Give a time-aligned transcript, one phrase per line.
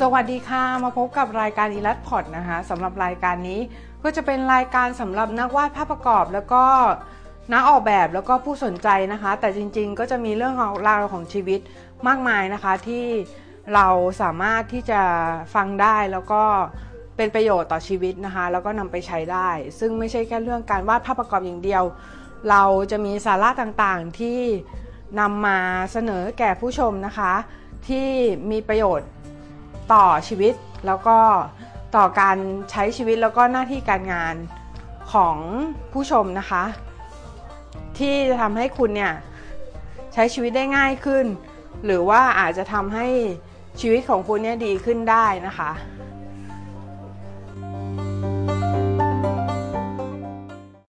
[0.00, 3.60] สวัสดีค่ะ มาพบกับรายการอีลัดพอดนะคะสำหรับรายการนี้
[4.02, 6.64] ก็จะเป็นรายการสำหรับนักวาดภาพประกอบ แล้วก็
[7.52, 11.60] นักออกแบบแล้วก็ผู้สนใจนะคะ แต่จริงๆ ก็จะมีเรื่องของราวของชีวิต
[12.06, 13.04] มากมายนะคะ ที่
[13.74, 13.88] เรา
[14.22, 15.02] สามารถที่จะ
[15.54, 16.42] ฟังได้แล้วก็
[17.16, 21.84] เป็นประโยชน์ต่อชีวิตนะคะ แล้วก็นำไปใช้ได้ ซึ่งไม่ใช่แค่เรื่องการวาดภาพประกอบอย่างเดียว
[22.50, 24.40] เราจะมีสาระต่างๆที่
[25.20, 25.58] นำมา
[25.92, 27.32] เสนอแก่ผู้ชมนะคะ
[27.88, 28.08] ที่
[28.50, 29.08] มีประโยชน์
[29.92, 30.54] ต่อชีวิต
[30.86, 31.18] แล้วก็
[31.96, 32.36] ต่อการ
[32.70, 34.34] ใช้ชีวิตแล้วก็หน้าที่การงาน
[35.12, 35.36] ของ
[35.92, 36.64] ผู้ชมนะคะ
[37.98, 39.14] ที่จะทำให้คุณเนี่ย
[40.12, 41.26] ใช้ชีวิตได้ง่ายขึ้น
[41.84, 43.06] หรือว่าอาจจะทำให้
[43.80, 45.70] ชีวิตของคุณเนี่ยดีขึ้นได้นะคะ